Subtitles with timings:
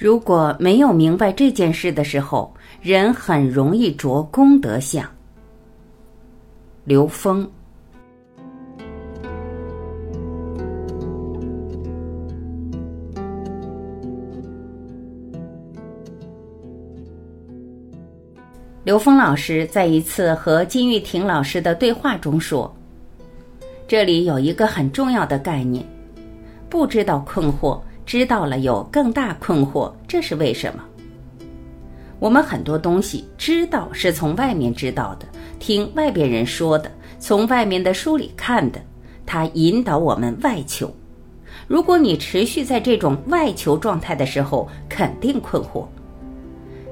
[0.00, 2.50] 如果没有明白这件事的时候，
[2.80, 5.04] 人很容易着功德相。
[6.84, 7.46] 刘峰，
[18.82, 22.74] 刘峰老师在一次和金玉婷老师的对话中说
[23.86, 25.84] ：“这里有一个很重要的概念，
[26.70, 27.78] 不知道困惑。”
[28.10, 30.82] 知道了有更大困惑，这是为什么？
[32.18, 35.26] 我们很多东西知道是从外面知道的，
[35.60, 36.90] 听外边人说的，
[37.20, 38.80] 从外面的书里看的，
[39.24, 40.92] 它引导我们外求。
[41.68, 45.86] 如果你持续在这种外求状态的时候，肯定困惑。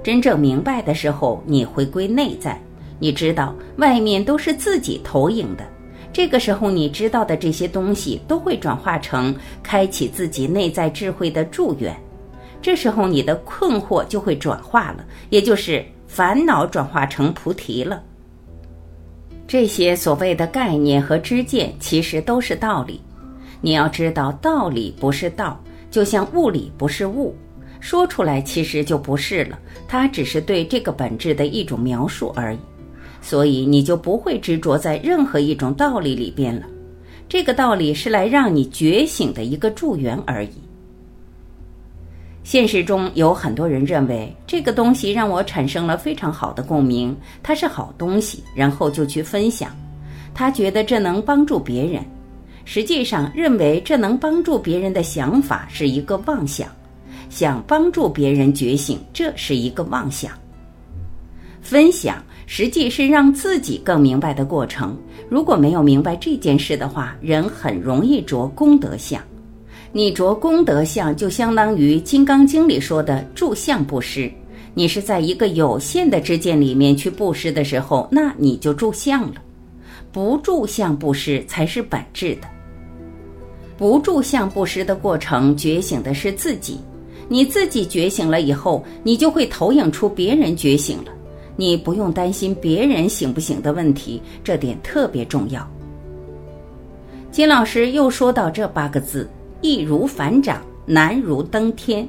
[0.04, 2.62] 真正明白的时候，你回归内在，
[3.00, 5.64] 你知道外面都是自己投影的。
[6.12, 11.94] 这个时候，你知道的这些东西都会转化成开启自己内在智慧的祝愿。
[12.60, 18.02] 这时候，你的困惑就会转化了，也就是烦恼转化成菩提了。
[19.46, 23.00] 这些所谓的概念和知见，其实都是道理。
[23.60, 27.34] 你要知道，道理不是道，就像物理不是物，
[27.80, 29.58] 说出来其实就不是了。
[29.86, 32.58] 它只是对这个本质的一种描述而已。
[33.28, 36.62] 所以你就不会执着在任何一种道理里边了，
[37.28, 40.52] 这个道理是来让你觉醒的一个助缘而已。
[42.42, 49.76] 现实中有很多人认为这个东西让我产生了非常好的共鸣，它是好东西，然后就去分享，
[50.32, 52.02] 他觉得这能帮助别人。
[52.64, 56.66] 实际上，认为这能帮助别人的想法是一个妄想，
[57.28, 60.32] 想帮助别人觉醒，这是一个妄想。
[61.62, 62.22] 分享。
[62.50, 64.96] 实际是让自己更明白的过程。
[65.28, 69.22] 如果没有明白这件事的话，人很容易着功德相。
[69.92, 74.32] 你着功德相，就相当于《金刚经》里说的住相布施。
[74.72, 79.34] 你是在一个有限的知见里面去布施的时候，那你就住相了。
[80.10, 82.48] 不住相布施才是本质的。
[83.76, 86.80] 不住相布施的过程，觉醒的是自己。
[87.28, 91.12] 你自己觉醒了以后，你就会投影出别人觉醒了。
[91.58, 95.68] 你不用担心别人醒不醒的问题，这点特别重要。
[97.32, 99.28] 金老师又说到这八个字：
[99.60, 102.08] 易如反掌，难如登天。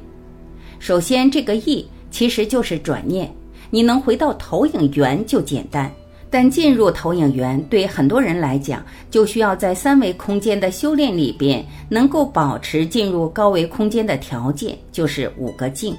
[0.77, 3.33] 首先，这个易其实就是转念，
[3.71, 5.91] 你能回到投影源就简单。
[6.29, 15.95] 但进入投影源对很多人来讲，就需要在三维空间的修炼里边，能够保持进入高维空间的条件，就是五个静：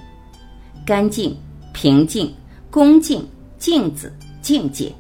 [0.87, 1.37] 干净、
[1.73, 2.33] 平静、
[2.71, 3.27] 恭敬。
[3.61, 4.11] 镜子
[4.41, 4.91] 境界，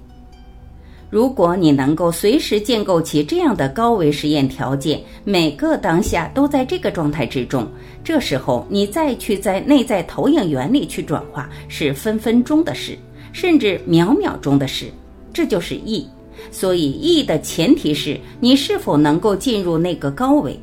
[1.09, 7.67] 如果你能够随时建构起这样的高维实验条件，每个当下都在这个状态之中，
[8.05, 12.99] 这时候你再去在内在投影原理去转化，是分分钟的事，
[13.33, 14.91] 甚至秒秒钟的事。
[15.33, 16.07] 这就是意。
[16.51, 20.59] 所以意的前提是你是否能够进入那个高维。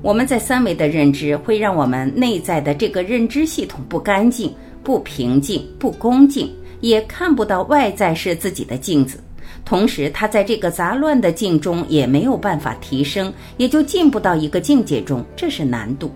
[0.00, 4.52] 我们在三维的认知会让我们内在的这个认知系统不干净。
[4.82, 6.50] 不平静，不恭敬，
[6.80, 9.18] 也看不到外在是自己的镜子。
[9.64, 16.10] 同时，他在这个杂乱的境中也没有办法提升，也就进不到一个境界中，这是难度。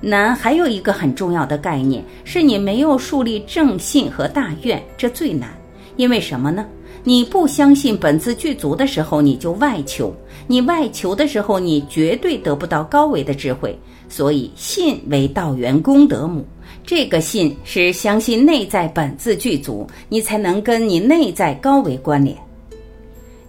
[0.00, 5.56] 难还有一个很重要的概念，是你没有树立正信和大愿，这最难。
[5.96, 6.66] 因为什么呢？
[7.04, 10.12] 你不相信本自具足的时候，你就外求；
[10.48, 13.78] 你外求的时候，你绝对得不到高维的智慧。
[14.08, 16.44] 所以，信为道源功德母。
[16.84, 22.36] 这个信是相信内在本自具足，你才能跟你内在高维关联。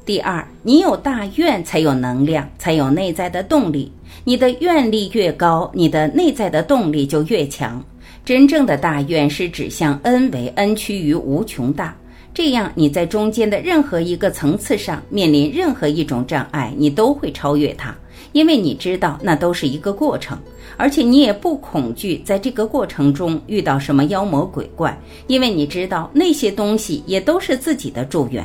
[0.05, 3.91] 第二，你有大愿，才有能量，才有内在的动力。
[4.23, 7.83] 你的愿力越高，你的内在的动力就越强。
[8.23, 11.95] 真正的大愿是指向恩为恩趋于无穷大，
[12.33, 17.93] 这样你在中间的任何一个层次上面临任何一种障碍，你都会超越它。
[18.33, 20.37] 因为你知道那都是一个过程，
[20.75, 24.95] 而且你也不恐惧在这个过程中遇到什么妖魔鬼怪，
[25.27, 28.43] 因为你知道那些东西也都是自己的祝愿。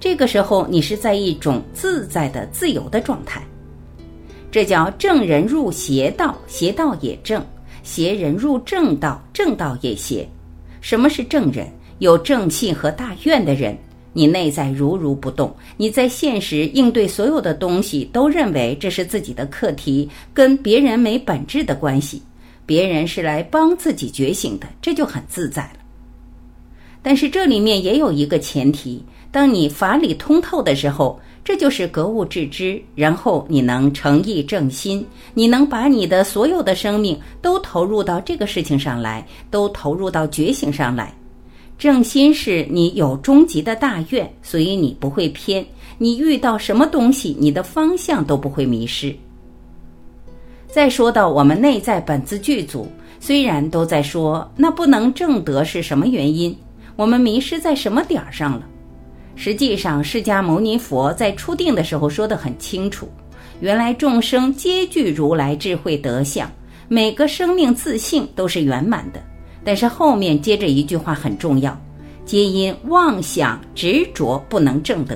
[0.00, 3.42] 这个时候你是在一种自在的、自由的状态，
[4.50, 7.42] 这叫正人入邪道，邪道也正；
[7.82, 10.26] 邪人入正道，正道也邪。
[10.80, 11.66] 什么是正人？
[11.98, 13.76] 有正信和大愿的人。
[14.18, 22.20] 你内在如如不动，你在现实应对所有的东西都认为这是自己的课题，跟别人没本质的关系，
[22.66, 25.78] 别人是来帮自己觉醒的，这就很自在了。
[27.00, 29.00] 但是这里面也有一个前提：
[29.30, 41.14] 当你法理通透的时候，这就是格物致知，然后你能诚意正心，你能把你的所有的生命都投入到这个事情上来，都投入到觉醒上来。
[41.78, 45.64] 正心是你有终极的大愿，所以你不会偏。
[45.96, 49.14] 你遇到什么东西，你的方向都不会迷失。
[50.66, 52.88] 再说到我们内在本自具足，
[53.20, 56.54] 虽然都在说那不能正得是什么原因，
[56.96, 58.66] 我们迷失在什么点儿上了？
[59.36, 63.08] 实际上，释迦牟尼佛在初定的时候说得很清楚：
[63.60, 66.50] 原来众生皆具如来智慧德相，
[66.88, 69.22] 每个生命自性都是圆满的。
[69.68, 71.78] 但是后面接着一句话很重要：
[72.24, 75.14] 皆因妄想执着不能正得。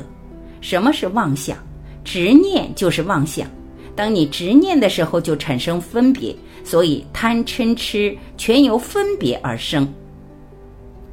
[0.60, 1.56] 什么是妄想？
[2.04, 3.48] 执念就是妄想。
[3.96, 9.90] 当你执念的时候，就产生分别，所以贪嗔痴全由分别而生。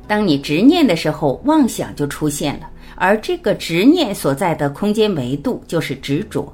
[0.06, 2.70] 当你执念的时候，妄想就出现了。
[2.98, 6.54] 而这个执念所在的空间维度就是执着，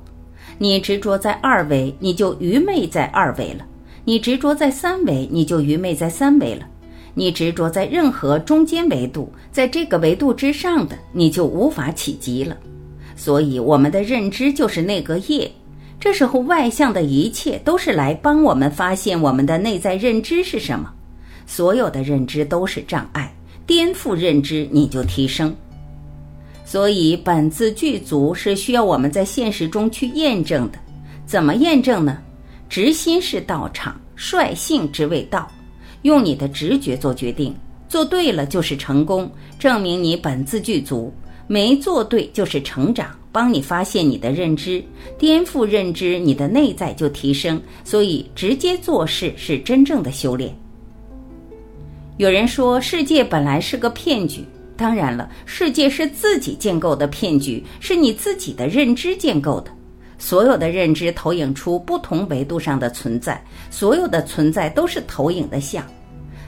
[0.59, 3.65] 你执着在二维，你就愚昧在二维了；
[4.03, 6.63] 你执着在三维，你就愚昧在三维了；
[7.15, 12.55] 你执着在任何中间维度，在这个维度之上的，你就无法企及了。
[13.15, 15.49] 所以，我们的认知就是那个业。
[15.97, 20.91] 这时候，外向的一切都是来帮我们发现我们的内在认知是什么。
[21.47, 23.33] 所有的认知都是障碍，
[23.65, 25.55] 颠覆认知，你就提升。
[26.65, 30.77] 所以，本自具足是需要我们在现实中去验证的。
[31.25, 32.17] 怎么验证呢？
[32.67, 35.49] 直心是道场，率性之谓道。
[36.05, 37.51] 用你的直觉做决定，
[37.89, 41.11] 做对了就是成功，证明你本自具足；
[41.47, 44.83] 没做对就是成长，帮你发现你的认知，
[45.17, 47.59] 颠覆认知，你的内在就提升。
[47.83, 50.55] 所以，直接做事是真正的修炼。
[52.17, 54.45] 有人说，世界本来是个骗局。
[54.77, 59.71] 当然了，世界是自己建构的骗局，是你自己的认知建构的。
[60.17, 65.83] 所有的认知投影出不同维度上的存在，所有的存在都是投影的像。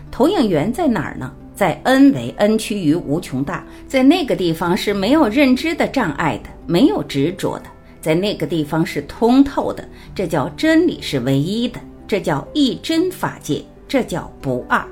[0.09, 1.31] 投影源在哪儿呢？
[1.53, 7.65] 在 n 为 n 趋于无穷大，在那个地方是没有认知的障碍的，没有执着的，
[7.99, 9.83] 在那个地方是通透的。
[10.13, 14.83] 这叫真理是唯一的，这叫一真法界，这叫不二。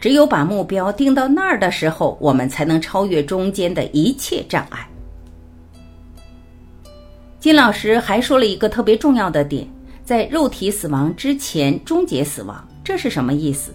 [0.00, 4.88] 只有把目标定到那儿的时候，我们才能超越中间的一切障碍。
[7.42, 9.66] 金老师还说了一个特别重要的点，
[10.04, 13.72] 在肉体死亡之前终结死亡，这是什么意思？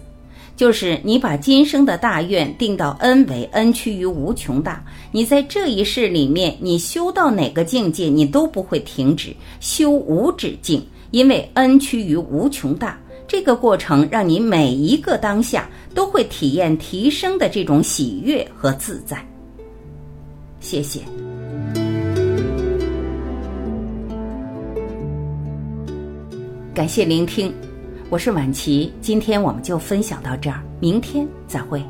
[0.56, 4.82] 就是你把今生的大愿定到 n 为 n 趋于无穷大，
[5.12, 12.98] 你在这一世里面，你修到哪个境界，你都不会停止，修无止境，因为 n 趋于无穷大。
[13.26, 19.22] 这个过程让你每一个当下都会体验提升的这种喜悦和自在。
[20.58, 21.02] 谢谢，
[26.78, 27.52] 感谢聆听，
[28.08, 31.82] 我是晚琪，今天我们就分享到这儿，明天再会。